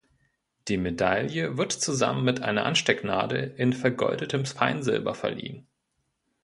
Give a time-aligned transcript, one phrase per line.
[0.67, 5.67] Die Medaille wird zusammen mit einer Anstecknadel in vergoldetem Feinsilber verliehen.